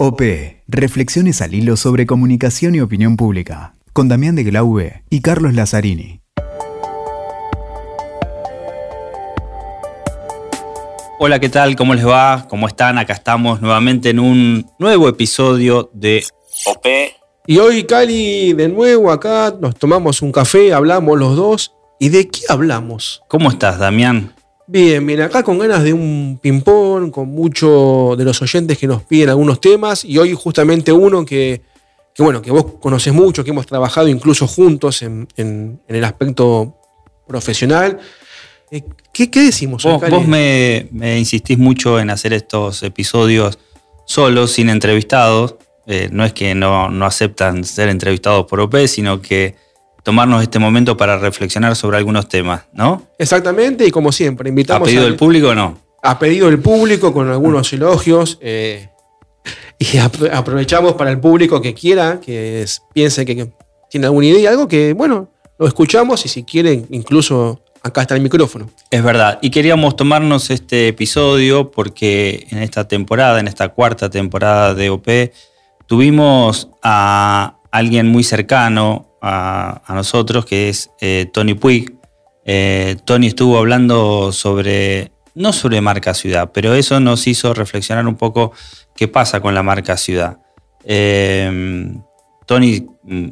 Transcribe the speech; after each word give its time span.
OP. 0.00 0.22
Reflexiones 0.68 1.42
al 1.42 1.54
hilo 1.54 1.76
sobre 1.76 2.06
comunicación 2.06 2.76
y 2.76 2.80
opinión 2.80 3.16
pública. 3.16 3.74
Con 3.92 4.06
Damián 4.06 4.36
de 4.36 4.44
Glaube 4.44 5.02
y 5.10 5.22
Carlos 5.22 5.54
Lazzarini. 5.54 6.20
Hola, 11.18 11.40
¿qué 11.40 11.48
tal? 11.48 11.74
¿Cómo 11.74 11.96
les 11.96 12.06
va? 12.06 12.46
¿Cómo 12.48 12.68
están? 12.68 12.96
Acá 12.96 13.14
estamos 13.14 13.60
nuevamente 13.60 14.10
en 14.10 14.20
un 14.20 14.70
nuevo 14.78 15.08
episodio 15.08 15.90
de 15.92 16.24
OP. 16.66 16.86
Y 17.48 17.58
hoy, 17.58 17.82
Cali, 17.82 18.52
de 18.52 18.68
nuevo 18.68 19.10
acá, 19.10 19.52
nos 19.60 19.74
tomamos 19.74 20.22
un 20.22 20.30
café, 20.30 20.72
hablamos 20.72 21.18
los 21.18 21.34
dos. 21.34 21.74
¿Y 21.98 22.10
de 22.10 22.28
qué 22.28 22.42
hablamos? 22.48 23.20
¿Cómo 23.26 23.50
estás, 23.50 23.80
Damián? 23.80 24.32
Bien, 24.70 25.04
bien, 25.06 25.22
acá 25.22 25.42
con 25.42 25.58
ganas 25.58 25.82
de 25.82 25.94
un 25.94 26.38
ping-pong, 26.42 27.10
con 27.10 27.28
muchos 27.30 28.18
de 28.18 28.24
los 28.24 28.40
oyentes 28.42 28.76
que 28.76 28.86
nos 28.86 29.02
piden 29.02 29.30
algunos 29.30 29.60
temas. 29.62 30.04
Y 30.04 30.18
hoy, 30.18 30.34
justamente, 30.34 30.92
uno 30.92 31.24
que, 31.24 31.62
que 32.14 32.22
bueno, 32.22 32.42
que 32.42 32.50
vos 32.50 32.66
conoces 32.78 33.14
mucho, 33.14 33.42
que 33.42 33.50
hemos 33.50 33.64
trabajado 33.64 34.08
incluso 34.08 34.46
juntos 34.46 35.00
en, 35.00 35.26
en- 35.38 35.80
en 35.88 35.96
el 35.96 36.04
aspecto 36.04 36.76
profesional. 37.26 37.98
Eh, 38.70 38.82
¿Qué, 39.12 39.30
qué 39.30 39.40
decimos? 39.44 39.84
Vos, 39.84 40.02
vos 40.10 40.28
me, 40.28 40.86
me 40.92 41.18
insistís 41.18 41.56
mucho 41.56 41.98
en 41.98 42.10
hacer 42.10 42.34
estos 42.34 42.82
episodios 42.82 43.58
solos, 44.04 44.52
sin 44.52 44.68
entrevistados. 44.68 45.54
Eh, 45.86 46.10
no 46.12 46.26
es 46.26 46.34
que 46.34 46.54
no, 46.54 46.90
no 46.90 47.06
aceptan 47.06 47.64
ser 47.64 47.88
entrevistados 47.88 48.44
por 48.44 48.60
OP, 48.60 48.86
sino 48.86 49.22
que 49.22 49.54
tomarnos 50.02 50.42
este 50.42 50.58
momento 50.58 50.96
para 50.96 51.18
reflexionar 51.18 51.76
sobre 51.76 51.98
algunos 51.98 52.28
temas, 52.28 52.62
¿no? 52.72 53.02
Exactamente, 53.18 53.86
y 53.86 53.90
como 53.90 54.12
siempre, 54.12 54.48
¿A 54.48 54.50
invitamos 54.50 54.86
pedido 54.88 55.02
al- 55.04 55.10
del 55.10 55.16
público 55.18 55.48
o 55.48 55.54
no? 55.54 55.78
a 56.02 56.18
pedido 56.18 56.46
del 56.48 56.60
público 56.60 57.12
con 57.12 57.28
algunos 57.28 57.72
elogios. 57.72 58.38
eh, 58.40 58.88
y 59.78 59.84
apro- 59.98 60.30
aprovechamos 60.32 60.92
para 60.94 61.10
el 61.10 61.18
público 61.20 61.60
que 61.60 61.74
quiera, 61.74 62.20
que 62.20 62.62
es- 62.62 62.82
piense 62.94 63.24
que, 63.26 63.34
que 63.36 63.52
tiene 63.90 64.06
alguna 64.06 64.26
idea, 64.26 64.50
algo 64.50 64.68
que, 64.68 64.92
bueno, 64.92 65.30
lo 65.58 65.66
escuchamos 65.66 66.24
y 66.24 66.28
si 66.28 66.44
quieren, 66.44 66.86
incluso 66.90 67.62
acá 67.82 68.02
está 68.02 68.14
el 68.14 68.20
micrófono. 68.20 68.70
Es 68.90 69.02
verdad. 69.02 69.38
Y 69.42 69.50
queríamos 69.50 69.96
tomarnos 69.96 70.50
este 70.50 70.88
episodio 70.88 71.70
porque 71.70 72.46
en 72.50 72.58
esta 72.58 72.86
temporada, 72.86 73.40
en 73.40 73.48
esta 73.48 73.68
cuarta 73.70 74.08
temporada 74.10 74.74
de 74.74 74.90
OP, 74.90 75.32
tuvimos 75.86 76.68
a 76.82 77.56
alguien 77.70 78.08
muy 78.08 78.22
cercano 78.24 79.07
a, 79.20 79.82
a 79.86 79.94
nosotros, 79.94 80.44
que 80.44 80.68
es 80.68 80.90
eh, 81.00 81.26
Tony 81.32 81.54
Puig. 81.54 81.94
Eh, 82.44 82.96
Tony 83.04 83.26
estuvo 83.26 83.58
hablando 83.58 84.32
sobre, 84.32 85.12
no 85.34 85.52
sobre 85.52 85.80
marca 85.80 86.14
ciudad, 86.14 86.50
pero 86.52 86.74
eso 86.74 86.98
nos 87.00 87.26
hizo 87.26 87.54
reflexionar 87.54 88.06
un 88.06 88.16
poco 88.16 88.52
qué 88.96 89.08
pasa 89.08 89.40
con 89.40 89.54
la 89.54 89.62
marca 89.62 89.96
ciudad. 89.96 90.38
Eh, 90.84 91.92
Tony, 92.46 92.86
mm, 93.02 93.28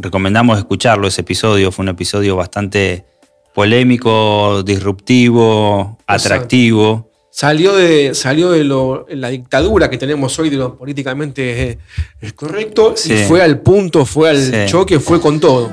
recomendamos 0.00 0.58
escucharlo, 0.58 1.08
ese 1.08 1.22
episodio, 1.22 1.72
fue 1.72 1.84
un 1.84 1.88
episodio 1.88 2.36
bastante 2.36 3.06
polémico, 3.54 4.62
disruptivo, 4.62 5.98
atractivo. 6.06 7.10
Salió 7.38 7.74
de, 7.74 8.14
salió 8.14 8.52
de 8.52 8.62
lo- 8.62 9.06
la 9.10 9.28
dictadura 9.28 9.90
que 9.90 9.98
tenemos 9.98 10.38
hoy 10.38 10.50
de 10.50 10.56
lo 10.56 10.76
políticamente 10.76 11.62
eh, 11.70 11.78
es 12.20 12.32
correcto 12.32 12.92
Sí. 12.96 13.12
y 13.12 13.16
fue 13.24 13.42
al 13.42 13.58
punto, 13.58 14.06
fue 14.06 14.30
al 14.30 14.36
Sí. 14.36 14.52
choque, 14.66 15.00
fue 15.00 15.20
con 15.20 15.40
todo. 15.40 15.68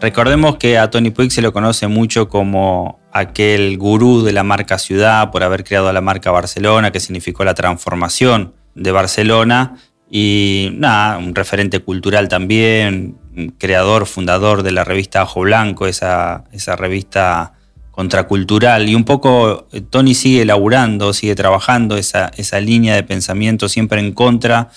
Recordemos 0.00 0.58
que 0.58 0.78
a 0.78 0.90
Tony 0.90 1.10
Puig 1.10 1.32
se 1.32 1.42
lo 1.42 1.52
conoce 1.52 1.88
mucho 1.88 2.28
como 2.28 3.00
aquel 3.10 3.76
gurú 3.76 4.22
de 4.22 4.32
la 4.32 4.44
marca 4.44 4.78
ciudad 4.78 5.32
por 5.32 5.42
haber 5.42 5.64
creado 5.64 5.92
la 5.92 6.00
marca 6.00 6.30
Barcelona, 6.30 6.92
que 6.92 7.00
significó 7.00 7.44
la 7.44 7.54
transformación 7.54 8.54
de 8.76 8.92
Barcelona. 8.92 9.76
Y 10.08 10.70
nada, 10.74 11.18
un 11.18 11.34
referente 11.34 11.80
cultural 11.80 12.28
también, 12.28 13.16
creador, 13.58 14.06
fundador 14.06 14.62
de 14.62 14.70
la 14.70 14.84
revista 14.84 15.24
Ojo 15.24 15.40
Blanco, 15.40 15.88
esa, 15.88 16.44
esa 16.52 16.76
revista 16.76 17.54
contracultural. 17.94 18.88
Y 18.88 18.94
un 18.94 19.04
poco 19.04 19.68
eh, 19.72 19.80
Tony 19.80 20.14
sigue 20.14 20.44
laburando, 20.44 21.12
sigue 21.12 21.34
trabajando 21.34 21.96
esa, 21.96 22.30
esa 22.36 22.60
línea 22.60 22.94
de 22.94 23.02
pensamiento 23.02 23.68
siempre 23.68 24.00
en 24.00 24.12
contra 24.12 24.70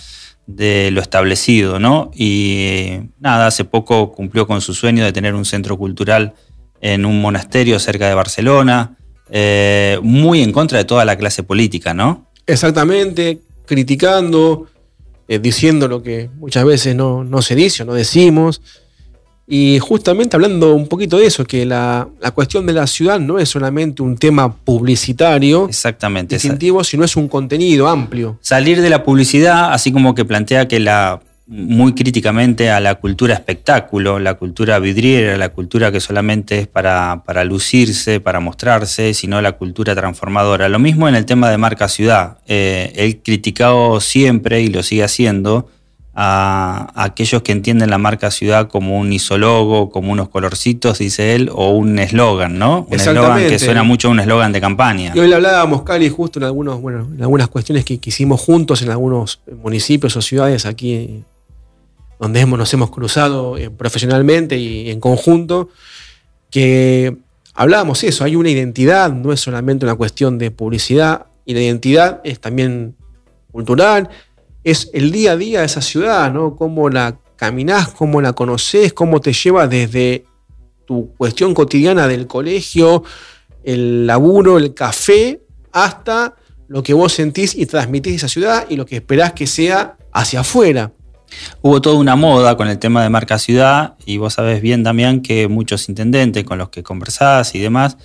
de 0.45 0.91
lo 0.91 1.01
establecido, 1.01 1.79
¿no? 1.79 2.11
Y 2.13 2.56
eh, 2.59 3.09
nada, 3.19 3.47
hace 3.47 3.66
poco 3.66 4.13
cumplió 4.13 4.47
con 4.47 4.61
su 4.61 4.73
sueño 4.73 5.03
de 5.03 5.11
tener 5.11 5.33
un 5.33 5.45
centro 5.45 5.77
cultural 5.77 6.35
en 6.79 7.06
un 7.06 7.19
monasterio 7.19 7.79
cerca 7.79 8.07
de 8.07 8.13
Barcelona, 8.13 8.95
eh, 9.29 10.00
muy 10.03 10.41
en 10.41 10.53
contra 10.53 10.77
de 10.77 10.85
toda 10.85 11.03
la 11.03 11.17
clase 11.17 11.44
política, 11.44 11.94
¿no? 11.94 12.31
Exactamente, 12.45 13.39
criticando, 13.66 14.67
diciendo 15.27 15.89
lo 15.89 16.01
que 16.01 16.29
muchas 16.35 16.63
veces 16.63 16.95
no, 16.95 17.25
no 17.25 17.41
se 17.41 17.56
dice 17.56 17.83
o 17.83 17.85
no 17.85 17.94
decimos. 17.94 18.61
Y 19.47 19.80
justamente 19.80 20.35
hablando 20.35 20.75
un 20.75 20.88
poquito 20.88 21.18
de 21.18 21.25
eso, 21.25 21.46
que 21.46 21.66
la, 21.66 22.08
la 22.19 22.31
cuestión 22.31 22.66
de 22.66 22.74
la 22.74 22.85
ciudad 22.85 23.18
no 23.19 23.40
es 23.40 23.47
solamente 23.47 24.02
un 24.02 24.18
tema 24.18 24.53
publicitario 24.53 25.68
Exactamente. 25.69 26.35
distintivo, 26.35 26.84
sino 26.84 27.06
es 27.06 27.16
un 27.16 27.30
contenido 27.30 27.88
amplio. 27.88 28.38
Salir 28.41 28.81
de 28.81 28.90
la 28.90 29.03
publicidad, 29.03 29.72
así 29.72 29.94
como 29.94 30.13
que 30.13 30.25
plantea 30.25 30.68
que 30.68 30.81
la 30.81 31.22
muy 31.47 31.94
críticamente 31.94 32.69
a 32.69 32.81
la 32.81 32.96
cultura 32.96 33.34
espectáculo, 33.34 34.19
la 34.19 34.34
cultura 34.34 34.80
vidriera, 34.80 35.38
la 35.38 35.50
cultura 35.50 35.91
que 35.94 36.02
solamente 36.02 36.59
es 36.59 36.68
para, 36.68 37.24
para 37.25 37.46
lucirse, 37.46 38.19
para 38.19 38.41
mostrarse, 38.41 39.13
sino 39.13 39.41
la 39.41 39.53
cultura 39.53 39.96
transformadora. 39.96 40.68
Lo 40.68 40.78
mismo 40.78 41.07
en 41.07 41.16
el 41.16 41.25
tema 41.25 41.50
de 41.50 41.57
marca 41.57 41.88
ciudad. 41.88 42.40
Eh, 42.47 42.91
él 42.97 43.22
criticado 43.24 44.02
siempre, 44.02 44.62
y 44.62 44.68
lo 44.68 44.84
sigue 44.84 45.06
haciendo, 45.06 45.69
a, 46.19 46.89
a 46.95 47.03
aquellos 47.03 47.44
que 47.44 47.51
entienden 47.51 47.91
la 47.91 48.00
marca 48.00 48.31
ciudad 48.31 48.69
como 48.69 48.97
un 48.97 49.13
isólogo, 49.13 49.91
como 49.91 50.11
unos 50.11 50.29
colorcitos, 50.29 50.97
dice 50.97 51.35
él, 51.35 51.51
o 51.53 51.69
un 51.69 52.00
eslogan, 52.00 52.57
¿no? 52.57 52.88
Un 52.89 53.00
eslogan 53.00 53.47
que 53.47 53.59
suena 53.59 53.83
mucho 53.83 54.07
a 54.07 54.11
un 54.11 54.19
eslogan 54.19 54.51
de 54.51 54.59
campaña. 54.59 55.11
Y 55.13 55.19
hoy 55.19 55.27
le 55.27 55.35
hablábamos, 55.35 55.83
Cali, 55.83 56.09
justo 56.09 56.39
en, 56.39 56.45
algunos, 56.45 56.81
bueno, 56.81 57.07
en 57.13 57.22
algunas 57.22 57.50
cuestiones 57.50 57.85
que, 57.85 58.00
que 58.00 58.09
hicimos 58.09 58.41
juntos 58.41 58.81
en 58.81 58.89
algunos 58.89 59.41
municipios 59.61 60.17
o 60.17 60.22
ciudades 60.23 60.66
aquí 60.66 61.23
donde 62.19 62.39
hemos, 62.39 62.57
nos 62.57 62.73
hemos 62.73 62.89
cruzado 62.89 63.56
eh, 63.56 63.69
profesionalmente 63.69 64.57
y 64.57 64.89
en 64.89 65.00
conjunto, 65.00 65.69
que 66.50 67.16
hablábamos 67.53 68.03
eso, 68.03 68.23
hay 68.23 68.35
una 68.35 68.50
identidad, 68.50 69.13
no 69.13 69.31
es 69.31 69.39
solamente 69.39 69.85
una 69.85 69.94
cuestión 69.94 70.39
de 70.39 70.50
publicidad, 70.50 71.27
y 71.45 71.53
la 71.53 71.61
identidad 71.61 72.22
es 72.23 72.39
también 72.39 72.95
cultural, 73.51 74.09
es 74.67 74.89
el 74.91 75.11
día 75.13 75.31
a 75.31 75.38
día 75.38 75.59
de 75.61 75.66
esa 75.66 75.81
ciudad, 75.81 76.33
¿no? 76.33 76.57
Cómo 76.57 76.89
la 76.89 77.17
caminás, 77.38 77.88
cómo 77.88 78.19
la 78.22 78.33
conocés, 78.33 78.91
cómo 78.91 79.22
te 79.22 79.31
lleva 79.31 79.66
desde 79.66 80.25
tu 80.85 81.13
cuestión 81.16 81.53
cotidiana 81.53 82.05
del 82.05 82.28
colegio, 82.28 83.06
el 83.63 84.06
laburo, 84.06 84.57
el 84.57 84.73
café, 84.73 85.41
hasta 85.72 86.35
lo 86.67 86.83
que 86.83 86.94
vos 86.94 87.13
sentís 87.13 87.56
y 87.56 87.66
transmitís 87.66 88.16
esa 88.16 88.27
ciudad 88.27 88.66
y 88.67 88.75
lo 88.75 88.85
que 88.85 88.97
esperás 88.97 89.31
que 89.31 89.47
sea 89.47 89.95
hacia 90.11 90.41
afuera. 90.41 90.91
Hubo 91.61 91.81
toda 91.81 91.95
una 91.95 92.17
moda 92.17 92.57
con 92.57 92.67
el 92.67 92.77
tema 92.77 93.03
de 93.03 93.09
marca 93.09 93.39
ciudad 93.39 93.95
y 94.06 94.17
vos 94.17 94.33
sabés 94.33 94.61
bien, 94.61 94.83
Damián, 94.83 95.22
que 95.22 95.47
muchos 95.47 95.88
intendentes 95.88 96.44
con 96.44 96.57
los 96.57 96.67
que 96.67 96.83
conversás 96.83 97.56
y 97.56 97.59
demás 97.59 97.95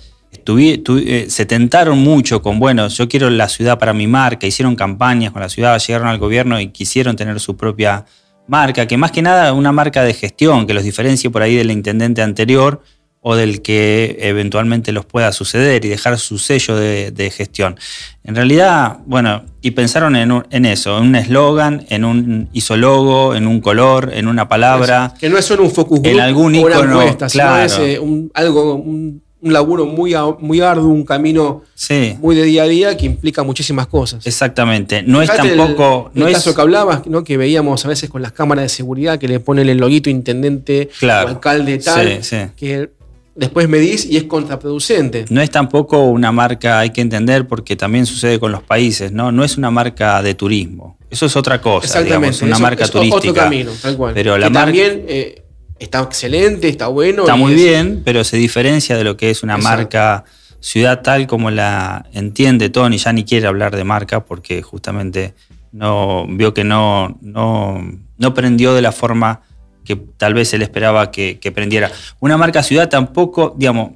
eh, 0.45 1.25
se 1.29 1.45
tentaron 1.45 1.99
mucho 1.99 2.41
con, 2.41 2.59
bueno, 2.59 2.87
yo 2.87 3.07
quiero 3.07 3.29
la 3.29 3.47
ciudad 3.49 3.77
para 3.79 3.93
mi 3.93 4.07
marca, 4.07 4.47
hicieron 4.47 4.75
campañas 4.75 5.31
con 5.31 5.41
la 5.41 5.49
ciudad, 5.49 5.79
llegaron 5.79 6.07
al 6.07 6.17
gobierno 6.17 6.59
y 6.59 6.67
quisieron 6.67 7.15
tener 7.15 7.39
su 7.39 7.55
propia 7.55 8.05
marca, 8.47 8.85
que 8.87 8.97
más 8.97 9.11
que 9.11 9.21
nada 9.21 9.53
una 9.53 9.71
marca 9.71 10.03
de 10.03 10.13
gestión 10.13 10.67
que 10.67 10.73
los 10.73 10.83
diferencie 10.83 11.29
por 11.29 11.41
ahí 11.41 11.55
del 11.55 11.71
intendente 11.71 12.21
anterior 12.21 12.81
o 13.25 13.37
del 13.37 13.61
que 13.61 14.17
eventualmente 14.19 14.91
los 14.91 15.05
pueda 15.05 15.31
suceder 15.31 15.85
y 15.85 15.87
dejar 15.87 16.19
su 16.19 16.37
sello 16.37 16.75
de, 16.75 17.11
de 17.11 17.31
gestión. 17.31 17.77
En 18.25 18.35
realidad, 18.35 18.97
bueno, 19.05 19.45
y 19.61 19.71
pensaron 19.71 20.17
en, 20.17 20.33
un- 20.33 20.45
en 20.49 20.65
eso, 20.65 20.97
en 20.97 21.05
un 21.05 21.15
eslogan, 21.15 21.85
en 21.89 22.03
un 22.03 22.49
isólogo, 22.51 23.33
en 23.33 23.47
un 23.47 23.61
color, 23.61 24.11
en 24.13 24.27
una 24.27 24.49
palabra. 24.49 25.13
Que 25.17 25.29
no 25.29 25.37
es 25.37 25.45
solo 25.45 25.63
un 25.63 25.71
focus 25.71 26.01
En 26.03 26.19
algún 26.19 26.53
o 26.53 26.61
una 26.63 26.75
ícono, 26.75 26.99
encuesta, 27.01 27.29
sino 27.29 27.43
claro. 27.45 27.63
es 27.63 27.77
eh, 27.79 27.97
un, 27.99 28.29
algo, 28.33 28.75
un, 28.75 29.22
un 29.43 29.51
laburo 29.53 29.85
muy, 29.85 30.15
muy 30.39 30.61
arduo, 30.61 30.87
un 30.91 31.03
camino 31.03 31.63
Sí, 31.75 32.15
muy 32.21 32.35
de 32.35 32.43
día 32.43 32.63
a 32.63 32.67
día 32.67 32.95
que 32.97 33.05
implica 33.05 33.43
muchísimas 33.43 33.87
cosas. 33.87 34.25
exactamente. 34.25 35.03
No 35.03 35.21
es 35.21 35.29
Fíjate 35.29 35.51
el- 35.51 35.57
tampoco. 35.57 36.11
El, 36.15 36.21
no 36.21 36.27
es, 36.27 36.33
caso 36.35 36.55
que 36.55 36.61
hablabas, 36.61 37.05
¿no? 37.07 37.23
que 37.23 37.35
veíamos 37.37 37.83
a 37.85 37.89
veces 37.89 38.09
con 38.09 38.21
las 38.21 38.31
cámaras 38.31 38.63
de 38.63 38.69
seguridad 38.69 39.19
que 39.19 39.27
le 39.27 39.39
ponen 39.39 39.67
el 39.69 39.77
loguito 39.77 40.09
intendente 40.09 40.89
Claro. 40.99 41.27
o 41.27 41.29
alcalde 41.31 41.77
tal, 41.79 42.07
Sí, 42.23 42.37
sí. 42.37 42.37
que 42.55 42.89
después 43.35 43.67
medís 43.67 44.05
y 44.05 44.15
es 44.17 44.23
contraproducente. 44.23 45.25
No 45.29 45.41
es 45.41 45.49
tampoco 45.49 46.05
una 46.05 46.31
marca, 46.31 46.79
hay 46.79 46.91
que 46.91 47.01
entender, 47.01 47.47
porque 47.47 47.75
también 47.75 48.05
sucede 48.05 48.39
con 48.39 48.51
los 48.51 48.63
países, 48.63 49.11
¿no? 49.11 49.31
No 49.31 49.43
es 49.43 49.57
una 49.57 49.71
marca 49.71 50.21
de 50.21 50.35
turismo. 50.35 50.97
Eso 51.09 51.25
es 51.27 51.35
otra 51.35 51.61
cosa, 51.61 52.01
digamos, 52.01 52.41
una 52.41 52.53
eso 52.53 52.61
marca 52.61 52.85
es 52.85 52.91
turística. 52.91 53.17
Otro 53.17 53.33
camino, 53.33 53.71
tal 53.81 53.97
cual. 53.97 54.13
Pero 54.15 54.33
Que 54.33 54.39
la 54.39 54.49
marca 54.49 54.65
también 54.65 55.05
eh, 55.07 55.42
está 55.79 55.99
excelente, 56.01 56.67
está 56.69 56.87
bueno. 56.87 57.23
está 57.23 57.35
muy 57.35 57.53
es- 57.53 57.61
bien, 57.61 58.01
pero 58.05 58.23
se 58.23 58.37
diferencia 58.37 58.97
de 58.97 59.03
lo 59.03 59.17
que 59.17 59.29
es 59.29 59.43
una 59.43 59.55
Exacto. 59.55 59.77
marca 59.77 60.23
ciudad 60.59 61.01
tal 61.01 61.27
como 61.27 61.51
la 61.51 62.05
entiende 62.13 62.69
Tony, 62.69 62.97
ya 62.97 63.11
ni 63.11 63.23
quiere 63.25 63.47
hablar 63.47 63.75
de 63.75 63.83
marca 63.83 64.23
porque 64.25 64.61
justamente 64.61 65.33
no 65.71 66.25
vio 66.29 66.53
que 66.53 66.63
no, 66.63 67.17
no, 67.21 67.83
no 68.17 68.33
prendió 68.33 68.73
de 68.73 68.81
la 68.81 68.91
forma 68.91 69.41
que 69.83 69.95
tal 69.97 70.33
vez 70.33 70.53
él 70.53 70.61
esperaba 70.61 71.11
que, 71.11 71.39
que 71.39 71.51
prendiera. 71.51 71.91
Una 72.21 72.37
marca 72.37 72.63
ciudad 72.63 72.87
tampoco, 72.87 73.53
digamos, 73.57 73.91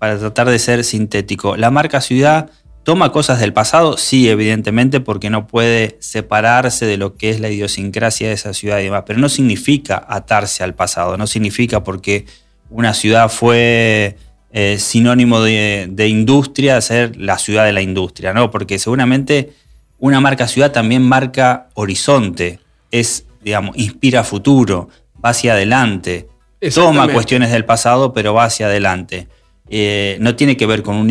para 0.00 0.18
tratar 0.18 0.48
de 0.50 0.58
ser 0.58 0.82
sintético, 0.82 1.56
la 1.56 1.70
marca 1.70 2.00
ciudad 2.00 2.50
toma 2.88 3.12
cosas 3.12 3.38
del 3.38 3.52
pasado, 3.52 3.98
sí, 3.98 4.30
evidentemente, 4.30 5.00
porque 5.00 5.28
no 5.28 5.46
puede 5.46 5.98
separarse 6.00 6.86
de 6.86 6.96
lo 6.96 7.16
que 7.16 7.28
es 7.28 7.38
la 7.38 7.50
idiosincrasia 7.50 8.28
de 8.28 8.32
esa 8.32 8.54
ciudad 8.54 8.78
y 8.78 8.84
demás, 8.84 9.02
pero 9.06 9.18
no 9.18 9.28
significa 9.28 10.06
atarse 10.08 10.64
al 10.64 10.72
pasado, 10.72 11.18
no 11.18 11.26
significa 11.26 11.84
porque 11.84 12.24
una 12.70 12.94
ciudad 12.94 13.28
fue 13.28 14.16
eh, 14.52 14.78
sinónimo 14.78 15.42
de, 15.42 16.08
industria 16.08 16.80
ser 16.80 17.14
la 17.18 17.36
ciudad 17.36 17.66
de 17.66 17.74
la 17.74 17.82
industria, 17.82 18.32
¿no? 18.32 18.50
Porque 18.50 18.78
seguramente 18.78 19.50
una 19.98 20.22
marca 20.22 20.48
ciudad 20.48 20.72
también 20.72 21.02
marca 21.02 21.68
horizonte, 21.74 22.58
es, 22.90 23.26
digamos, 23.42 23.76
inspira 23.76 24.24
futuro, 24.24 24.88
va 25.22 25.28
hacia 25.28 25.52
adelante, 25.52 26.26
toma 26.74 27.06
cuestiones 27.12 27.50
del 27.50 27.66
pasado, 27.66 28.14
pero 28.14 28.32
va 28.32 28.44
hacia 28.44 28.64
adelante. 28.64 29.28
Eh, 29.68 30.16
no 30.20 30.36
tiene 30.36 30.56
que 30.56 30.64
ver 30.64 30.82
con 30.82 30.96
un 30.96 31.10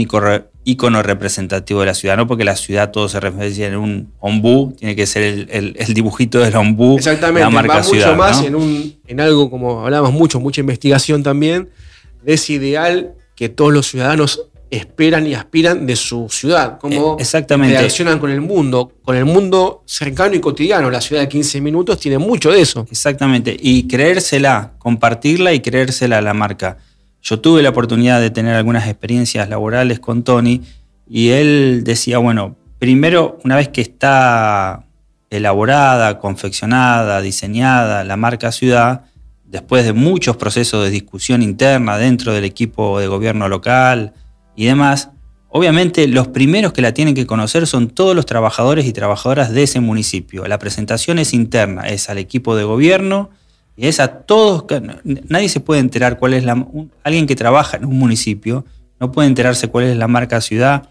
icono, 0.67 1.01
representativo 1.01 1.79
de 1.79 1.85
la 1.85 1.93
ciudad, 1.93 2.17
no 2.17 2.27
porque 2.27 2.43
la 2.43 2.57
ciudad 2.57 2.91
todo 2.91 3.07
se 3.07 3.19
referencia 3.21 3.67
en 3.67 3.77
un 3.77 4.11
ombú, 4.19 4.75
tiene 4.77 4.95
que 4.95 5.07
ser 5.07 5.47
el, 5.49 5.93
dibujito 5.93 6.39
del 6.39 6.55
ombú. 6.57 6.97
Exactamente, 6.97 7.39
la 7.41 7.49
marca 7.49 7.77
va 7.77 7.83
mucho 7.83 8.15
más 8.15 8.43
en, 8.43 8.97
en 9.07 9.19
algo 9.21 9.49
como 9.49 9.85
hablábamos 9.85 10.11
mucho, 10.11 10.41
mucha 10.41 10.59
investigación 10.59 11.23
también, 11.23 11.69
de 12.21 12.33
ese 12.33 12.53
ideal 12.53 13.13
que 13.35 13.47
todos 13.47 13.71
los 13.71 13.87
ciudadanos 13.87 14.41
esperan 14.69 15.25
y 15.25 15.33
aspiran 15.33 15.85
de 15.85 15.95
su 15.95 16.27
ciudad, 16.29 16.77
cómo 16.79 17.13
eh, 17.13 17.21
Exactamente. 17.21 17.77
reaccionan 17.77 18.19
con 18.19 18.29
el 18.29 18.41
mundo, 18.41 18.91
con 19.03 19.15
el 19.15 19.25
mundo 19.25 19.83
cercano 19.85 20.35
y 20.35 20.41
cotidiano. 20.41 20.89
La 20.89 20.99
ciudad 20.99 21.21
de 21.21 21.29
15 21.29 21.61
minutos 21.61 21.99
tiene 21.99 22.17
mucho 22.17 22.51
de 22.51 22.61
eso. 22.61 22.85
Exactamente, 22.91 23.55
y 23.57 23.87
creérsela, 23.87 24.73
compartirla 24.79 25.53
y 25.53 25.61
creérsela 25.61 26.17
a 26.17 26.21
la 26.21 26.33
marca. 26.33 26.77
Yo 27.21 27.39
tuve 27.39 27.61
la 27.61 27.69
oportunidad 27.69 28.21
de 28.21 28.29
tener 28.29 28.55
algunas 28.55 28.87
experiencias 28.87 29.49
laborales 29.49 29.99
con 29.99 30.23
Tony 30.23 30.61
y 31.09 31.29
él 31.29 31.83
decía, 31.83 32.17
bueno, 32.19 32.55
primero, 32.79 33.39
una 33.43 33.55
vez 33.55 33.69
que 33.69 33.81
está 33.81 34.85
elaborada, 35.29 36.19
confeccionada, 36.19 37.21
diseñada 37.21 38.03
la 38.03 38.17
marca 38.17 38.51
ciudad, 38.51 39.05
después 39.45 39.85
de 39.85 39.93
muchos 39.93 40.37
procesos 40.37 40.83
de 40.83 40.89
discusión 40.89 41.41
interna 41.41 41.97
dentro 41.97 42.33
del 42.33 42.43
equipo 42.43 42.99
de 42.99 43.07
gobierno 43.07 43.47
local 43.47 44.13
y 44.55 44.65
demás, 44.65 45.09
obviamente 45.49 46.07
los 46.07 46.27
primeros 46.27 46.73
que 46.73 46.81
la 46.81 46.93
tienen 46.93 47.15
que 47.15 47.25
conocer 47.25 47.67
son 47.67 47.89
todos 47.89 48.15
los 48.15 48.25
trabajadores 48.25 48.85
y 48.85 48.93
trabajadoras 48.93 49.51
de 49.51 49.63
ese 49.63 49.79
municipio. 49.79 50.47
La 50.47 50.59
presentación 50.59 51.19
es 51.19 51.33
interna, 51.33 51.87
es 51.87 52.09
al 52.09 52.17
equipo 52.17 52.55
de 52.55 52.63
gobierno 52.63 53.29
y 53.77 53.87
es 53.87 53.99
a 53.99 54.07
todos, 54.07 54.65
nadie 55.03 55.49
se 55.49 55.59
puede 55.59 55.79
enterar 55.79 56.17
cuál 56.17 56.33
es 56.33 56.43
la, 56.43 56.65
alguien 57.03 57.27
que 57.27 57.35
trabaja 57.35 57.77
en 57.77 57.85
un 57.85 57.99
municipio, 57.99 58.65
no 58.99 59.11
puede 59.11 59.27
enterarse 59.27 59.67
cuál 59.67 59.85
es 59.85 59.95
la 59.95 60.07
marca 60.07 60.41
ciudad 60.41 60.89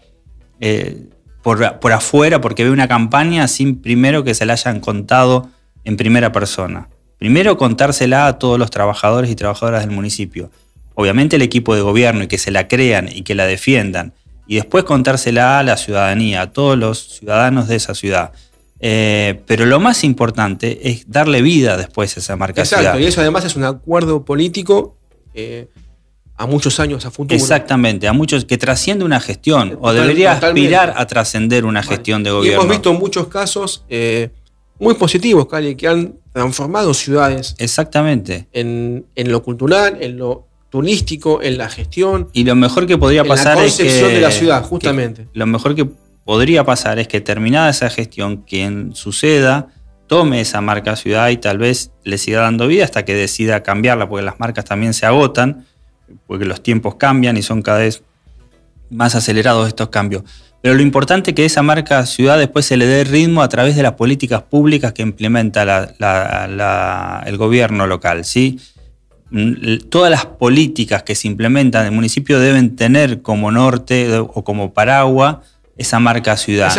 eh, 0.61 1.09
por, 1.43 1.79
por, 1.79 1.91
afuera 1.91 2.39
porque 2.39 2.63
ve 2.63 2.71
una 2.71 2.87
campaña 2.87 3.49
sin 3.49 3.81
primero 3.81 4.23
que 4.23 4.33
se 4.33 4.45
la 4.45 4.53
hayan 4.53 4.79
contado 4.79 5.49
en 5.83 5.97
primera 5.97 6.31
persona. 6.31 6.87
Primero 7.17 7.57
contársela 7.57 8.27
a 8.27 8.39
todos 8.39 8.57
los 8.57 8.71
trabajadores 8.71 9.29
y 9.29 9.35
trabajadoras 9.35 9.81
del 9.81 9.91
municipio. 9.91 10.49
Obviamente 10.93 11.35
el 11.35 11.41
equipo 11.41 11.75
de 11.75 11.81
gobierno 11.81 12.23
y 12.23 12.27
que 12.27 12.37
se 12.37 12.51
la 12.51 12.69
crean 12.69 13.09
y 13.11 13.23
que 13.23 13.35
la 13.35 13.45
defiendan. 13.45 14.13
Y 14.47 14.55
después 14.55 14.85
contársela 14.85 15.59
a 15.59 15.63
la 15.63 15.75
ciudadanía, 15.75 16.41
a 16.41 16.51
todos 16.53 16.77
los 16.77 17.17
ciudadanos 17.17 17.67
de 17.67 17.75
esa 17.75 17.93
ciudad. 17.93 18.31
Eh, 18.79 19.41
pero 19.47 19.65
lo 19.65 19.79
más 19.79 20.03
importante 20.03 20.89
es 20.89 21.09
darle 21.09 21.41
vida 21.41 21.77
después 21.77 22.15
a 22.15 22.19
esa 22.19 22.35
marca 22.35 22.61
Exacto, 22.61 22.99
y 22.99 23.05
eso 23.05 23.21
además 23.21 23.43
es 23.45 23.55
un 23.55 23.63
acuerdo 23.63 24.23
político 24.23 24.97
eh, 25.33 25.67
a 26.35 26.45
muchos 26.45 26.79
años 26.79 27.05
a 27.05 27.11
futuro. 27.11 27.35
Exactamente, 27.35 28.07
a 28.07 28.13
muchos 28.13 28.45
que 28.45 28.57
trasciende 28.57 29.03
una 29.03 29.19
gestión 29.19 29.77
o 29.81 29.91
debería 29.91 30.33
aspirar 30.33 30.93
a 30.95 31.07
trascender 31.07 31.65
una 31.65 31.81
gestión 31.81 32.23
de 32.23 32.31
gobierno. 32.31 32.61
Y 32.61 32.65
hemos 32.65 32.69
visto 32.69 32.93
muchos 32.93 33.27
casos 33.27 33.83
eh, 33.89 34.29
muy 34.79 34.93
positivos, 34.93 35.47
Cali, 35.47 35.75
que 35.75 35.87
han 35.87 36.15
transformado 36.31 36.93
ciudades. 36.93 37.55
Exactamente. 37.57 38.47
En, 38.53 39.05
lo 39.15 39.41
cultural, 39.41 39.97
en 39.99 40.17
lo 40.17 40.45
turístico, 40.69 41.41
en 41.41 41.57
la 41.57 41.69
gestión. 41.69 42.29
Y 42.33 42.43
lo 42.43 42.55
mejor 42.55 42.85
que 42.85 42.99
podría 42.99 43.23
pasar 43.23 43.57
es 43.63 43.77
que, 43.77 43.85
de 43.85 44.21
la 44.21 44.29
ciudad, 44.29 44.63
justamente. 44.63 45.27
lo 45.33 45.47
mejor 45.47 45.73
que 45.73 45.87
podría 46.27 46.65
pasar 46.65 46.99
es 46.99 47.07
que 47.07 47.21
terminada 47.21 47.69
esa 47.69 47.89
gestión, 47.89 48.43
quien 48.45 48.93
suceda 48.93 49.69
tome 50.07 50.41
esa 50.41 50.59
marca 50.59 50.97
ciudad 50.97 51.29
y 51.29 51.37
tal 51.37 51.57
vez 51.57 51.91
le 52.03 52.17
siga 52.17 52.41
dando 52.41 52.67
vida 52.67 52.83
hasta 52.83 53.05
que 53.05 53.15
decida 53.15 53.63
cambiarla, 53.63 54.09
porque 54.09 54.25
las 54.25 54.37
marcas 54.37 54.65
también 54.65 54.93
se 54.93 55.05
agotan, 55.05 55.65
porque 56.27 56.43
los 56.43 56.61
tiempos 56.61 56.95
cambian 56.95 57.37
y 57.37 57.43
son 57.43 57.61
cada 57.61 57.79
vez 57.79 58.03
más 58.89 59.15
acelerados 59.15 59.69
estos 59.69 59.87
cambios. 59.87 60.23
Pero 60.61 60.75
lo 60.75 60.81
importante 60.81 61.31
es 61.31 61.35
que 61.35 61.45
esa 61.45 61.63
marca 61.63 62.05
ciudad 62.05 62.37
después 62.37 62.65
se 62.65 62.75
le 62.75 62.87
dé 62.87 63.05
ritmo 63.05 63.41
a 63.41 63.47
través 63.47 63.77
de 63.77 63.83
las 63.83 63.93
políticas 63.93 64.41
públicas 64.41 64.91
que 64.91 65.03
implementa 65.03 65.63
el 67.25 67.37
gobierno 67.37 67.87
local. 67.87 68.25
¿sí? 68.25 68.59
Mm, 69.29 69.77
todas 69.89 70.11
las 70.11 70.25
políticas 70.25 71.03
que 71.03 71.15
se 71.15 71.29
implementan 71.29 71.83
en 71.83 71.87
el 71.87 71.95
municipio 71.95 72.37
deben 72.41 72.75
tener 72.75 73.21
como 73.21 73.49
norte 73.49 74.17
o 74.17 74.43
como 74.43 74.73
paraguas 74.73 75.37
esa 75.77 75.99
marca 75.99 76.35
ciudad. 76.37 76.73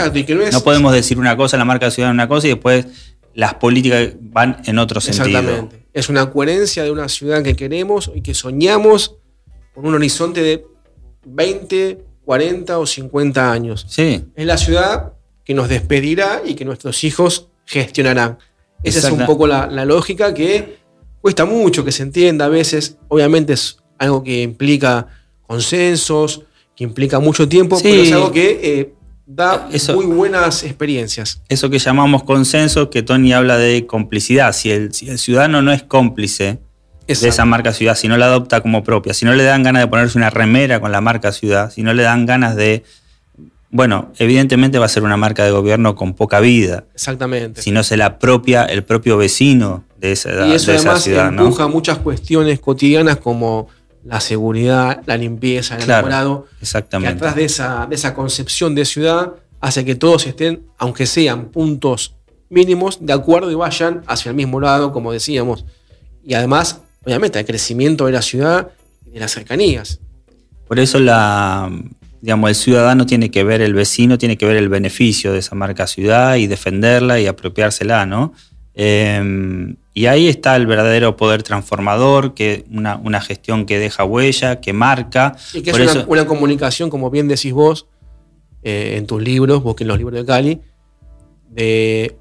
no, 0.53 0.61
podemos 0.62 0.93
decir 0.93 1.19
una 1.19 1.37
cosa, 1.37 1.56
la 1.56 1.65
marca 1.65 1.91
ciudad 1.91 2.11
una 2.11 2.29
cosa 2.29 2.47
y 2.47 2.50
después 2.50 2.87
las 3.35 3.55
políticas 3.55 4.11
van 4.21 4.61
en 4.67 4.79
otro 4.79 5.00
sentido. 5.00 5.27
Exactamente. 5.27 5.87
Es 5.93 6.09
una 6.09 6.31
coherencia 6.31 6.83
de 6.83 6.91
una 6.91 7.09
ciudad 7.09 7.43
que 7.43 7.55
queremos 7.55 8.11
y 8.15 8.21
que 8.21 8.35
soñamos 8.35 9.17
con 9.75 9.87
un 9.87 9.95
horizonte 9.95 10.43
de 10.43 10.67
20, 11.25 12.05
40 12.25 12.79
o 12.79 12.87
50 12.87 13.53
años. 13.53 13.87
Sí. 13.89 14.25
Es 14.35 14.47
la 14.47 14.59
ciudad 14.59 15.12
que 15.45 15.55
nos 15.55 15.69
despedirá 15.69 16.43
y 16.45 16.55
que 16.55 16.65
nuestros 16.65 17.05
hijos 17.05 17.49
gestionarán. 17.65 18.39
Esa 18.83 19.06
es 19.06 19.12
un 19.12 19.25
poco 19.27 19.47
la, 19.47 19.67
la 19.67 19.85
lógica 19.85 20.35
que 20.35 20.79
cuesta 21.21 21.45
mucho 21.45 21.85
que 21.85 21.93
se 21.93 22.03
entienda 22.03 22.47
a 22.47 22.49
veces. 22.49 22.99
Obviamente 23.09 23.53
es 23.53 23.79
algo 23.99 24.23
que 24.23 24.43
implica 24.43 25.06
consensos, 25.47 26.43
que 26.78 26.84
implica 26.84 27.19
mucho 27.19 27.48
tiempo, 27.48 27.76
pero 27.82 28.02
es 28.02 28.12
algo 28.12 28.30
que 28.30 28.60
eh, 28.62 28.92
da 29.26 29.69
muy 29.94 30.06
buenas 30.06 30.62
experiencias. 30.62 31.42
Eso 31.48 31.70
que 31.70 31.80
llamamos 31.80 32.22
consenso, 32.22 32.88
que 32.88 33.02
Tony 33.02 33.32
habla 33.32 33.58
de 33.58 33.84
complicidad. 33.84 34.52
Si 34.52 34.70
el, 34.70 34.94
ciudadano 34.94 35.61
no 35.61 35.73
es 35.73 35.82
cómplice 35.82 36.61
de 37.08 37.28
esa 37.28 37.44
marca 37.44 37.73
ciudad, 37.73 37.97
si 37.97 38.06
no 38.06 38.16
la 38.16 38.26
adopta 38.26 38.61
como 38.61 38.85
propia, 38.85 39.12
si 39.12 39.25
no 39.25 39.35
le 39.35 39.42
dan 39.42 39.64
ganas 39.64 39.82
de 39.82 39.88
ponerse 39.88 40.18
una 40.18 40.30
remera 40.30 40.80
con 40.80 40.92
la 40.92 41.00
marca 41.00 41.32
ciudad, 41.32 41.73
si 41.73 41.82
no 41.82 41.92
le 41.94 42.04
dan 42.04 42.26
ganas 42.26 42.54
de... 42.54 42.85
Bueno, 43.73 44.12
evidentemente 44.16 44.78
va 44.78 44.87
a 44.87 44.88
ser 44.88 45.02
una 45.02 45.16
marca 45.16 45.44
de 45.44 45.50
gobierno 45.50 45.97
con 45.97 46.14
poca 46.14 46.38
vida. 46.38 46.85
Exactamente. 46.94 47.61
Si 47.61 47.73
no 47.73 47.82
se 47.82 47.97
la 47.97 48.06
apropia 48.06 48.64
el 48.66 48.85
propio 48.85 49.16
vecino 49.16 49.82
de 49.97 50.12
esa, 50.12 50.47
y 50.47 50.52
eso 50.52 50.70
además 50.70 51.04
empuja 51.08 51.66
muchas 51.66 51.99
cuestiones 51.99 52.61
cotidianas 52.61 53.16
como 53.16 53.66
la 54.09 54.21
seguridad, 54.21 55.03
la 55.05 55.17
limpieza, 55.19 55.77
el 55.77 55.85
claro, 55.85 56.47
Exactamente. 56.62 57.12
Que 57.12 57.17
atrás 57.19 57.37
de 57.37 57.45
esa, 57.45 57.87
de 57.87 57.95
esa 57.95 58.15
concepción 58.15 58.75
de 58.75 58.87
ciudad 58.87 59.35
hace 59.61 59.85
que 59.85 59.95
todos 59.95 60.27
estén, 60.27 60.62
aunque 60.79 61.05
sean 61.05 61.50
puntos 61.50 62.15
mínimos, 62.49 63.05
de 63.05 63.12
acuerdo 63.12 63.50
y 63.50 63.55
vayan 63.55 64.03
hacia 64.07 64.31
el 64.31 64.35
mismo 64.35 64.61
lado, 64.61 64.93
como 64.93 65.12
decíamos. 65.12 65.67
Y 66.25 66.33
además, 66.33 66.81
obviamente, 67.05 67.38
el 67.38 67.45
crecimiento 67.45 68.07
de 68.07 68.12
la 68.12 68.23
ciudad 68.23 68.71
y 69.05 69.11
de 69.11 69.21
las 69.21 69.33
cercanías. 69.33 70.00
Por 70.67 70.79
eso 70.79 70.99
la, 70.99 71.71
digamos, 72.23 72.49
el 72.49 72.57
ciudadano 72.57 73.05
tiene 73.05 73.31
que 73.31 73.45
ver, 73.45 73.61
el 73.61 73.75
vecino 73.75 74.17
tiene 74.17 74.38
que 74.38 74.47
ver 74.47 74.57
el 74.57 74.71
beneficio 74.71 75.33
de 75.33 75.41
esa 75.41 75.55
marca 75.55 75.87
ciudad 75.87 76.37
y 76.37 76.47
defenderla 76.47 77.21
y 77.21 77.27
apropiársela, 77.27 78.07
¿no? 78.07 78.33
Em, 78.80 79.75
y 79.92 80.06
ahí 80.06 80.28
está 80.28 80.54
el 80.54 80.68
verdadero 80.68 81.16
poder 81.16 81.42
transformador, 81.42 82.32
que 82.35 82.64
una, 82.70 82.94
una 82.97 83.20
gestión 83.20 83.66
que 83.66 83.80
deja 83.80 84.04
huella, 84.04 84.61
que 84.61 84.73
marca. 84.73 85.37
Y 85.52 85.62
que 85.62 85.70
es 85.70 86.06
una, 86.06 86.26
comunicación, 86.26 86.88
como 86.88 87.11
bien 87.11 87.26
decís 87.26 87.52
vos, 87.52 87.88
eh, 88.62 88.94
en 88.97 89.06
tus 89.08 89.20
libros, 89.20 89.64
busquen 89.64 89.88
los 89.88 89.99
libros 89.99 90.20
de 90.20 90.25
Cali, 90.25 90.61
de, 91.50 92.16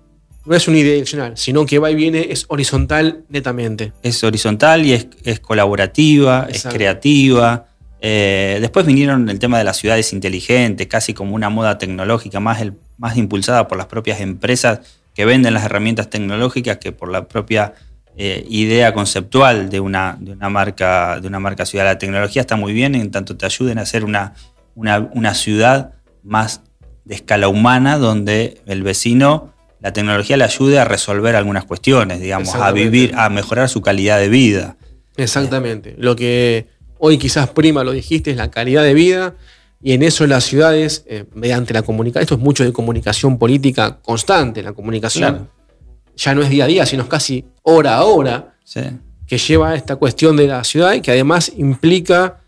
no 0.45 0.55
es 0.55 0.67
unidireccional, 0.67 1.37
sino 1.37 1.63
que 1.67 1.77
va 1.77 1.91
y 1.91 1.95
viene, 1.95 2.25
es 2.31 2.45
horizontal 2.47 3.23
netamente. 3.29 3.93
Es 4.01 4.23
horizontal 4.23 4.83
y 4.83 4.93
es, 4.93 5.09
es 5.25 5.39
colaborativa, 5.39 6.47
es 6.49 6.63
creativa. 6.63 7.67
Eh, 8.01 8.57
después 8.61 8.83
vinieron 8.83 9.29
el 9.29 9.37
tema 9.37 9.59
de 9.59 9.63
las 9.63 9.77
ciudades 9.77 10.11
inteligentes, 10.11 10.87
casi 10.87 11.13
como 11.13 11.35
una 11.35 11.49
moda 11.51 11.77
tecnológica 11.77 12.39
más, 12.39 12.61
el, 12.61 12.73
más 12.97 13.15
impulsada 13.15 13.67
por 13.67 13.77
las 13.77 13.85
propias 13.85 14.21
empresas 14.21 14.79
que 15.17 15.25
venden 15.25 15.55
las 15.55 15.65
herramientas 15.65 16.11
tecnológicas 16.11 16.77
que 16.77 16.91
por 16.91 17.09
la 17.09 17.27
propia 17.27 17.73
eh, 18.17 18.45
idea 18.49 18.93
conceptual 18.93 19.67
de 19.67 19.79
una, 19.79 20.15
de 20.19 20.33
una, 20.33 20.47
marca, 20.47 21.19
de 21.19 21.27
una 21.27 21.39
marca 21.39 21.65
ciudad. 21.65 21.85
La 21.85 21.97
tecnología 21.97 22.39
está 22.39 22.55
muy 22.55 22.71
bien 22.71 22.93
en 22.93 23.09
tanto 23.09 23.35
te 23.35 23.47
ayuden 23.47 23.79
a 23.79 23.81
hacer 23.81 24.05
una, 24.05 24.35
una, 24.75 25.09
una 25.15 25.33
ciudad 25.33 25.93
más 26.21 26.61
de 27.03 27.15
escala 27.15 27.47
humana 27.47 27.97
donde 27.97 28.61
el 28.67 28.83
vecino, 28.83 29.55
la 29.79 29.91
tecnología 29.91 30.37
le 30.37 30.43
ayude 30.43 30.77
a 30.77 30.85
resolver 30.85 31.35
algunas 31.35 31.65
cuestiones, 31.65 32.19
digamos, 32.19 32.53
a 32.53 32.71
vivir, 32.71 33.15
a 33.15 33.31
mejorar 33.31 33.69
su 33.69 33.81
calidad 33.81 34.19
de 34.19 34.29
vida. 34.29 34.77
Exactamente. 35.15 35.95
Lo 35.97 36.15
que 36.15 36.67
hoy 36.99 37.17
quizás 37.17 37.49
prima, 37.49 37.83
lo 37.83 37.91
dijiste, 37.91 38.29
es 38.29 38.37
la 38.37 38.51
calidad 38.51 38.83
de 38.83 38.93
vida. 38.93 39.33
Y 39.81 39.93
en 39.93 40.01
eso 40.03 40.25
las 40.25 40.43
ciudades, 40.45 41.03
eh, 41.07 41.25
mediante 41.33 41.73
la 41.73 41.83
comunicación, 41.83 42.23
esto 42.23 42.35
es 42.35 42.41
mucho 42.41 42.63
de 42.63 42.73
comunicación 42.73 43.37
política 43.37 43.99
constante, 44.01 44.63
la 44.63 44.73
comunicación 44.73 45.29
Claro. 45.29 45.47
ya 46.15 46.33
no 46.35 46.41
es 46.41 46.49
día 46.49 46.63
a 46.63 46.67
día, 46.67 46.85
sino 46.85 47.03
es 47.03 47.09
casi 47.09 47.45
hora 47.63 47.97
a 47.97 48.03
hora, 48.05 48.55
Sí. 48.63 48.81
que 49.27 49.37
lleva 49.37 49.69
a 49.69 49.75
esta 49.75 49.95
cuestión 49.97 50.35
de 50.35 50.47
la 50.47 50.63
ciudad 50.63 50.93
y 50.93 51.01
que 51.01 51.11
además 51.11 51.51
implica 51.57 52.41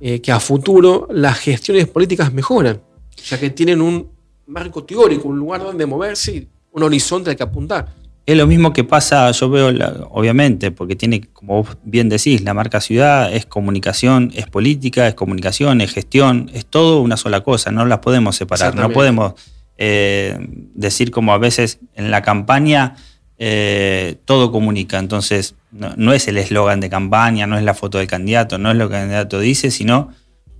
eh, 0.00 0.20
que 0.20 0.32
a 0.32 0.40
futuro 0.40 1.06
las 1.10 1.38
gestiones 1.38 1.86
políticas 1.86 2.32
mejoran, 2.32 2.82
ya 3.24 3.38
que 3.38 3.48
tienen 3.50 3.80
un 3.80 4.10
marco 4.46 4.84
teórico, 4.84 5.28
un 5.28 5.38
lugar 5.38 5.62
donde 5.62 5.86
moverse 5.86 6.32
y 6.32 6.48
un 6.72 6.82
horizonte 6.82 7.30
al 7.30 7.36
que 7.36 7.42
apuntar. 7.44 7.88
Es 8.26 8.36
lo 8.38 8.46
mismo 8.46 8.72
que 8.72 8.84
pasa, 8.84 9.30
yo 9.32 9.50
veo, 9.50 9.70
la- 9.70 10.06
obviamente, 10.10 10.70
porque 10.70 10.96
tiene, 10.96 11.20
como 11.32 11.62
vos 11.62 11.76
bien 11.84 12.08
decís, 12.08 12.40
la 12.42 12.54
marca 12.54 12.80
ciudad 12.80 13.30
es 13.32 13.44
comunicación, 13.44 14.32
es 14.34 14.46
política, 14.46 15.06
es 15.06 15.14
comunicación, 15.14 15.80
es 15.82 15.92
gestión, 15.92 16.50
es 16.54 16.64
todo 16.64 17.02
una 17.02 17.16
sola 17.18 17.42
cosa, 17.42 17.70
no 17.70 17.84
las 17.84 17.98
podemos 17.98 18.36
separar, 18.36 18.74
no 18.74 18.88
podemos 18.94 19.34
eh, 19.76 20.38
decir 20.74 21.10
como 21.10 21.32
a 21.34 21.38
veces 21.38 21.80
en 21.94 22.10
la 22.10 22.22
campaña 22.22 22.96
eh, 23.38 24.16
todo 24.24 24.50
comunica, 24.52 24.98
entonces 24.98 25.54
no, 25.70 25.92
no 25.96 26.12
es 26.14 26.26
el 26.28 26.38
eslogan 26.38 26.80
de 26.80 26.88
campaña, 26.88 27.46
no 27.46 27.58
es 27.58 27.64
la 27.64 27.74
foto 27.74 27.98
del 27.98 28.06
candidato, 28.06 28.56
no 28.56 28.70
es 28.70 28.76
lo 28.76 28.88
que 28.88 28.94
el 28.94 29.00
candidato 29.02 29.38
dice, 29.40 29.70
sino 29.70 30.12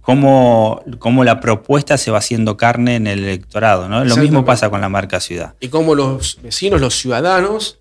cómo, 0.05 0.83
cómo 0.99 1.25
la 1.25 1.41
propuesta 1.41 1.97
se 1.99 2.11
va 2.11 2.19
haciendo 2.19 2.57
carne 2.57 2.97
en 2.97 3.07
el 3.07 3.21
electorado, 3.25 3.89
¿no? 3.89 4.05
Lo 4.05 4.17
mismo 4.17 4.45
pasa 4.45 4.71
con 4.71 4.81
la 4.81 4.89
marca 4.89 5.19
ciudad. 5.21 5.55
y 5.61 5.69
cómo 5.69 5.95
los 5.95 6.39
vecinos, 6.43 6.81
los 6.81 6.95
ciudadanos, 6.95 7.79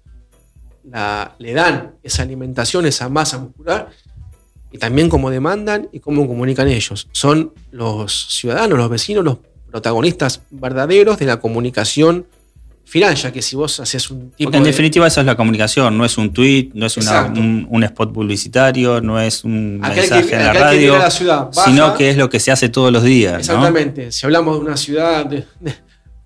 la- 0.89 1.35
le 1.37 1.53
dan 1.53 1.91
esa 2.03 2.23
alimentación, 2.23 2.85
esa 2.85 3.09
masa 3.09 3.37
muscular, 3.37 3.89
y 4.71 4.77
también 4.79 5.09
cómo 5.09 5.29
demandan 5.29 5.87
y 5.91 5.99
cómo 5.99 6.27
comunican 6.27 6.67
ellos. 6.67 7.07
Son 7.11 7.53
los 7.71 8.27
ciudadanos, 8.31 8.77
los 8.77 8.89
vecinos, 8.89 9.23
los 9.23 9.37
protagonistas 9.69 10.41
verdaderos 10.49 11.17
de 11.19 11.25
la 11.25 11.39
comunicación 11.39 12.25
final, 12.93 13.15
ya 13.15 13.31
que 13.33 13.41
si 13.41 13.55
vos 13.55 13.79
haces 13.79 14.09
un 14.11 14.29
tipo 14.31 14.45
Porque 14.45 14.57
en 14.57 14.63
de- 14.63 14.69
definitiva 14.69 15.07
eso 15.07 15.19
es 15.19 15.25
la 15.25 15.35
comunicación, 15.35 15.97
no 15.97 16.05
es 16.05 16.17
un 16.17 16.31
tweet, 16.31 16.69
no 16.75 16.85
es 16.85 16.95
una- 16.97 17.25
un, 17.25 17.67
un 17.69 17.83
spot 17.83 18.13
publicitario, 18.13 19.01
no 19.01 19.19
es 19.19 19.43
un 19.43 19.79
Aquel 19.83 20.03
que- 20.05 20.09
mensaje 20.15 20.35
en 20.35 20.45
la 20.45 20.51
que 20.53 20.59
radio, 20.59 20.95
a 20.95 20.99
la 20.99 21.09
ciudad, 21.11 21.49
baja. 21.53 21.69
sino 21.69 21.93
que 21.95 22.09
es 22.11 22.17
lo 22.17 22.29
que 22.29 22.39
se 22.39 22.51
hace 22.51 22.69
todos 22.69 22.91
los 22.91 23.03
días. 23.03 23.33
¿no? 23.33 23.39
Exactamente. 23.39 24.11
Si 24.11 24.25
hablamos 24.25 24.59
de 24.59 24.65
una 24.65 24.77
ciudad, 24.77 25.25
de, 25.25 25.43
de 25.59 25.73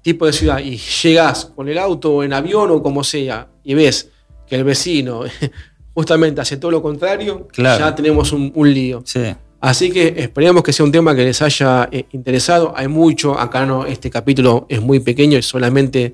tipo 0.02 0.26
de 0.26 0.34
ciudad, 0.34 0.60
y 0.60 0.78
llegas 0.78 1.46
con 1.56 1.68
el 1.70 1.78
auto 1.78 2.12
o 2.16 2.24
en 2.24 2.34
avión 2.34 2.70
o 2.72 2.84
como 2.84 3.04
sea, 3.04 3.48
y 3.64 3.74
ves 3.74 4.10
que 4.48 4.56
el 4.56 4.64
vecino 4.64 5.24
justamente 5.94 6.42
hace 6.42 6.58
todo 6.58 6.72
lo 6.72 6.82
contrario, 6.82 7.48
Claro. 7.52 7.86
ya 7.86 7.96
tenemos 7.96 8.32
un, 8.32 8.52
un 8.54 8.74
lío. 8.74 9.02
Sí. 9.06 9.22
Así 9.60 9.90
que 9.90 10.14
esperemos 10.18 10.62
que 10.62 10.72
sea 10.72 10.86
un 10.86 10.92
tema 10.92 11.16
que 11.16 11.24
les 11.24 11.42
haya 11.42 11.90
eh, 11.92 12.06
interesado. 12.12 12.74
Hay 12.78 12.88
mucho, 12.88 13.38
acá 13.40 13.66
no, 13.66 13.86
este 13.88 14.10
capítulo 14.12 14.68
es 14.70 14.80
muy 14.80 15.00
pequeño 15.00 15.36
y 15.38 15.42
solamente 15.42 16.14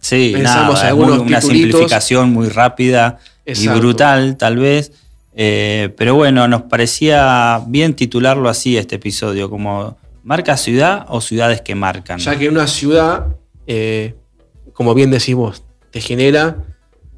Sí, 0.00 0.32
Pensamos 0.36 0.74
nada, 0.74 0.84
es 0.84 0.88
algunos 0.90 1.18
muy- 1.18 1.26
una 1.28 1.40
simplificación 1.40 2.32
muy 2.32 2.48
rápida 2.48 3.18
Exacto. 3.46 3.76
y 3.76 3.80
brutal, 3.80 4.36
tal 4.36 4.56
vez. 4.58 4.92
Eh, 5.34 5.94
pero 5.96 6.14
bueno, 6.14 6.46
nos 6.48 6.62
parecía 6.62 7.62
bien 7.66 7.94
titularlo 7.94 8.48
así 8.48 8.76
este 8.76 8.96
episodio, 8.96 9.48
como 9.48 9.96
marca 10.22 10.56
ciudad 10.56 11.06
o 11.08 11.20
ciudades 11.20 11.60
que 11.62 11.74
marcan. 11.74 12.18
ya 12.18 12.36
que 12.38 12.48
una 12.48 12.66
ciudad, 12.66 13.26
eh, 13.66 14.14
como 14.72 14.92
bien 14.94 15.10
decimos, 15.10 15.62
te 15.90 16.00
genera 16.00 16.56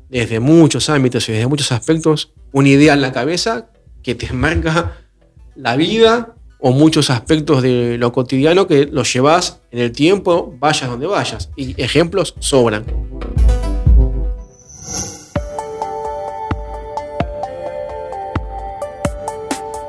desde 0.09 0.41
muchos 0.41 0.89
ámbitos 0.91 1.29
y 1.29 1.33
desde 1.33 1.47
muchos 1.47 1.73
aspectos 1.73 2.33
una 2.53 2.69
idea 2.69 2.93
en 2.93 3.01
la 3.01 3.13
cabeza 3.13 3.67
que 4.03 4.15
te 4.15 4.33
marca 4.33 4.93
la 5.57 5.75
vida 5.77 6.35
o 6.63 6.71
muchos 6.71 7.11
aspectos 7.11 7.61
de 7.61 7.99
lo 7.99 8.13
cotidiano 8.13 8.69
que 8.69 8.87
los 8.87 9.13
llevas 9.13 9.61
en 9.73 9.81
el 9.81 9.93
tiempo, 9.93 10.55
vayas 10.61 10.89
donde 10.89 11.09
vayas. 11.09 11.51
Y 11.57 11.81
ejemplos 11.83 12.35
sobran. 12.39 12.85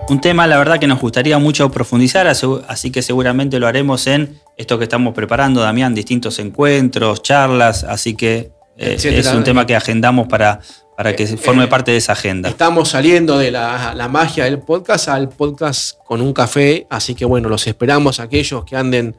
Un 0.09 0.19
tema, 0.19 0.47
la 0.47 0.57
verdad, 0.57 0.79
que 0.79 0.87
nos 0.87 0.99
gustaría 0.99 1.37
mucho 1.37 1.71
profundizar, 1.71 2.27
así 2.27 2.91
que 2.91 3.01
seguramente 3.01 3.59
lo 3.59 3.67
haremos 3.67 4.05
en 4.07 4.39
esto 4.57 4.77
que 4.77 4.83
estamos 4.83 5.13
preparando, 5.13 5.61
Damián, 5.61 5.95
distintos 5.95 6.39
encuentros, 6.39 7.23
charlas, 7.23 7.83
así 7.83 8.15
que 8.15 8.51
eh, 8.77 8.97
es 8.99 9.27
un 9.27 9.43
tema 9.43 9.65
que 9.65 9.75
agendamos 9.75 10.27
para, 10.27 10.59
para 10.97 11.15
que 11.15 11.23
Eh, 11.23 11.37
forme 11.37 11.63
eh, 11.65 11.67
parte 11.67 11.91
de 11.91 11.97
esa 11.97 12.13
agenda. 12.13 12.49
Estamos 12.49 12.89
saliendo 12.89 13.37
de 13.37 13.51
la, 13.51 13.93
la 13.95 14.07
magia 14.07 14.45
del 14.45 14.59
podcast 14.59 15.07
al 15.09 15.29
podcast 15.29 15.97
con 16.05 16.21
un 16.21 16.33
café, 16.33 16.85
así 16.89 17.15
que 17.15 17.25
bueno, 17.25 17.49
los 17.49 17.65
esperamos 17.67 18.19
aquellos 18.19 18.63
que 18.65 18.75
anden 18.75 19.15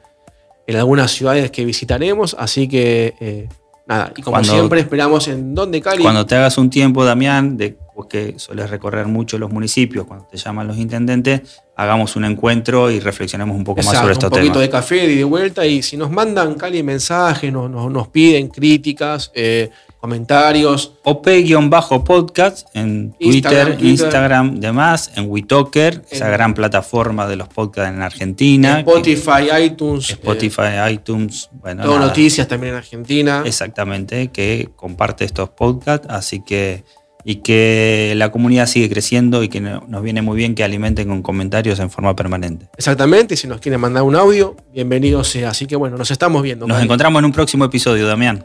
en 0.67 0.77
algunas 0.77 1.11
ciudades 1.11 1.51
que 1.51 1.65
visitaremos, 1.65 2.37
así 2.39 2.69
que 2.69 3.15
eh, 3.21 3.49
nada, 3.87 4.13
y 4.17 4.23
como 4.23 4.37
Cuando- 4.37 4.53
siempre 4.55 4.81
esperamos 4.81 5.29
en 5.29 5.55
donde 5.55 5.81
Cali. 5.81 6.03
Cuando 6.03 6.25
te 6.25 6.37
hagas 6.37 6.57
un 6.59 6.71
tiempo, 6.71 7.05
Damián, 7.05 7.57
de 7.59 7.77
vos 7.95 8.07
que 8.07 8.35
sueles 8.39 8.71
recorrer 8.71 9.07
mucho 9.07 9.37
los 9.39 9.51
municipios, 9.53 10.07
cuando 10.07 10.27
te 10.27 10.37
llaman 10.37 10.67
los 10.67 10.79
intendentes, 10.79 11.43
hagamos 11.77 12.17
un 12.17 12.25
encuentro 12.25 12.91
y 12.91 12.99
reflexionemos 12.99 13.57
un 13.57 13.63
poco 13.65 13.83
más 13.83 13.95
sobre 13.95 14.07
un 14.07 14.13
estos 14.13 14.31
poquito 14.31 14.53
temas. 14.55 14.61
de 14.63 14.71
café 14.71 15.05
y 15.13 15.17
de 15.17 15.25
vuelta. 15.25 15.67
Y 15.67 15.83
si 15.83 15.97
nos 15.97 16.11
mandan 16.11 16.55
Cali 16.55 16.83
mensajes, 16.83 17.53
nos, 17.53 17.71
nos, 17.71 17.91
nos 17.93 18.09
piden 18.09 18.49
críticas, 18.49 19.31
eh, 19.35 19.71
comentarios, 20.05 20.93
OP-podcast 21.03 22.67
en 22.75 23.13
Twitter, 23.19 23.79
Instagram, 23.81 24.61
demás, 24.61 25.11
en 25.17 25.31
WeTalker, 25.31 26.03
esa 26.11 26.29
gran 26.29 26.53
plataforma 26.53 27.27
de 27.27 27.37
los 27.37 27.49
podcasts 27.49 27.91
en 27.95 28.03
Argentina. 28.03 28.81
Spotify, 28.81 29.49
iTunes, 29.65 30.09
que- 30.09 30.13
eh, 30.13 30.17
Spotify, 30.21 30.93
iTunes, 30.93 31.49
bueno, 31.53 31.85
todo 31.85 31.95
nada. 31.95 32.09
noticias 32.09 32.47
también 32.47 32.75
en 32.75 32.79
Argentina. 32.81 33.43
Exactamente, 33.47 34.29
que 34.29 34.69
comparte 34.77 35.25
estos 35.25 35.49
podcasts, 35.49 36.07
así 36.11 36.43
que 36.45 36.85
y 37.27 37.37
que 37.37 38.13
la 38.17 38.31
comunidad 38.31 38.67
sigue 38.67 38.91
creciendo 38.91 39.43
y 39.43 39.49
que 39.49 39.59
no- 39.63 39.83
nos 39.89 40.03
viene 40.03 40.21
muy 40.21 40.37
bien 40.37 40.55
que 40.55 40.63
alimenten 40.63 41.09
con 41.09 41.23
comentarios 41.23 41.79
en 41.81 41.89
forma 41.89 42.15
permanente. 42.15 42.67
Exactamente, 42.77 43.33
y 43.33 43.37
si 43.39 43.47
nos 43.49 43.61
quieren 43.63 43.81
mandar 43.81 44.03
un 44.03 44.15
audio, 44.15 44.55
bienvenido 44.75 45.25
sea. 45.25 45.49
Así 45.49 45.65
que 45.67 45.75
bueno, 45.77 45.97
nos 45.97 46.11
estamos 46.11 46.43
viendo. 46.43 46.67
Nos 46.67 46.83
encontramos 46.83 47.21
en 47.21 47.25
un 47.25 47.33
próximo 47.33 47.65
episodio, 47.65 48.07
Damián. 48.07 48.45